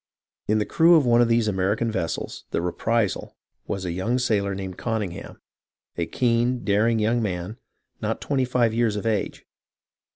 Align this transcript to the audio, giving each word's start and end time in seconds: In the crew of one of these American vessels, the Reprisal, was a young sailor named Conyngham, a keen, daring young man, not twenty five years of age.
In 0.47 0.57
the 0.57 0.65
crew 0.65 0.95
of 0.95 1.05
one 1.05 1.21
of 1.21 1.27
these 1.27 1.47
American 1.47 1.91
vessels, 1.91 2.45
the 2.49 2.59
Reprisal, 2.59 3.37
was 3.67 3.85
a 3.85 3.91
young 3.91 4.17
sailor 4.17 4.55
named 4.55 4.75
Conyngham, 4.79 5.39
a 5.95 6.07
keen, 6.07 6.63
daring 6.63 6.97
young 6.97 7.21
man, 7.21 7.59
not 8.01 8.19
twenty 8.19 8.43
five 8.45 8.73
years 8.73 8.95
of 8.95 9.05
age. 9.05 9.45